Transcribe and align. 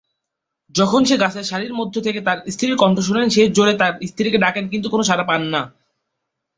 যখন 0.75 1.01
সে 1.05 1.15
গাছের 1.17 1.45
সারির 1.45 1.73
মধ্য 1.73 1.95
থেকে 2.01 2.19
তার 2.27 2.37
স্ত্রীর 2.53 2.75
কণ্ঠ 2.77 2.97
শোনেন 2.99 3.27
সে 3.29 3.41
জোরে 3.55 3.73
তার 3.81 3.93
স্ত্রীকে 4.09 4.37
ডাকেন 4.43 4.65
কিন্তু 4.69 4.87
কোন 4.89 5.01
সাড়া 5.03 5.25
পান 5.29 5.41
না। 5.53 5.61